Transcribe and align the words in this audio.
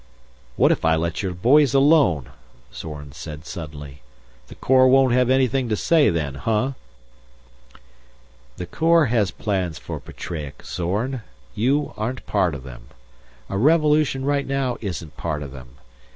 "What 0.55 0.71
if 0.71 0.83
I 0.83 0.95
let 0.95 1.21
your 1.21 1.35
boys 1.35 1.75
alone?" 1.75 2.31
Zorn 2.73 3.11
said 3.11 3.45
suddenly. 3.45 4.01
"The 4.47 4.55
Corps 4.55 4.87
won't 4.87 5.13
have 5.13 5.29
anything 5.29 5.69
to 5.69 5.75
say 5.75 6.09
then, 6.09 6.33
huh?" 6.33 6.71
"The 8.57 8.65
Corps 8.65 9.05
has 9.11 9.29
plans 9.29 9.77
for 9.77 9.99
Petreac, 9.99 10.65
Zorn. 10.65 11.21
You 11.53 11.93
aren't 11.97 12.25
part 12.25 12.55
of 12.55 12.63
them. 12.63 12.87
A 13.47 13.59
revolution 13.59 14.25
right 14.25 14.47
now 14.47 14.75
isn't 14.81 15.17
part 15.17 15.43
of 15.43 15.51
them. 15.51 15.75